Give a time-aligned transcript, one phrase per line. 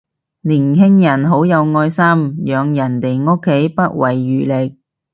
[0.41, 2.03] 年輕人好有愛心，
[2.43, 4.79] 養人哋屋企不遺餘力